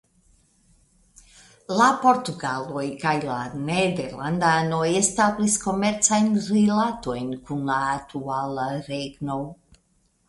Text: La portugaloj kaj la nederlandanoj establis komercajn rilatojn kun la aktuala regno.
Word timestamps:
La 1.79 1.89
portugaloj 2.05 2.85
kaj 3.03 3.11
la 3.27 3.37
nederlandanoj 3.67 4.81
establis 5.03 5.59
komercajn 5.67 6.33
rilatojn 6.49 7.31
kun 7.51 7.63
la 7.73 7.79
aktuala 7.95 8.69
regno. 8.93 9.41